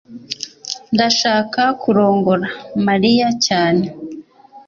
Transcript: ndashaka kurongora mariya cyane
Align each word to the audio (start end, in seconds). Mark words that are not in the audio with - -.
ndashaka 0.93 1.61
kurongora 1.81 2.47
mariya 2.87 3.27
cyane 3.45 3.85